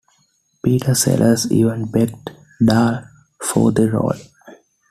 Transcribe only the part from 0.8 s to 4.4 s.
Sellers even begged Dahl for the role.